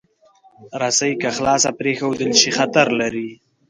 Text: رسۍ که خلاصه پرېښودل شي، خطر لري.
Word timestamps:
رسۍ 0.81 1.11
که 1.21 1.29
خلاصه 1.35 1.69
پرېښودل 1.79 2.31
شي، 2.39 2.49
خطر 2.57 2.87
لري. 2.99 3.29